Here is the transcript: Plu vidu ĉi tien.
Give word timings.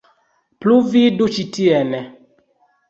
Plu 0.65 0.79
vidu 0.95 1.31
ĉi 1.37 1.47
tien. 1.59 1.97